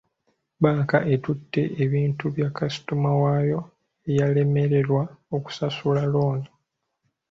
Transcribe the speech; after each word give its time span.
Bbanka 0.57 0.97
etutte 1.15 1.61
ebintu 1.83 2.25
bya 2.35 2.49
kasitoma 2.57 3.09
waayo 3.21 3.59
eyalemererwa 4.09 5.01
okusasula 5.35 6.01
looni. 6.13 6.47